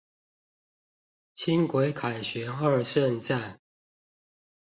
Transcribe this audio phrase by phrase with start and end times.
[1.35, 3.61] 輕軌凱旋二聖站